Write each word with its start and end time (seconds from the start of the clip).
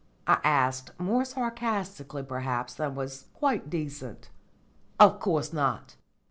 I 0.25 0.39
asked, 0.43 0.99
more 0.99 1.23
sarcastically 1.23 2.23
perhaps 2.23 2.73
than 2.73 2.95
was 2.95 3.27
quite 3.35 3.69
decent. 3.69 4.31
"Of 4.99 5.19
course 5.19 5.53
not. 5.53 5.95